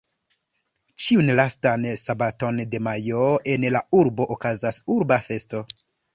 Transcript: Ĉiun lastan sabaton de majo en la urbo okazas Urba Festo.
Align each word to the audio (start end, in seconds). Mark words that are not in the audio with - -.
Ĉiun 1.03 1.27
lastan 1.39 1.85
sabaton 2.05 2.63
de 2.73 2.81
majo 2.89 3.29
en 3.57 3.69
la 3.77 3.83
urbo 4.01 4.27
okazas 4.39 4.83
Urba 4.97 5.21
Festo. 5.31 5.65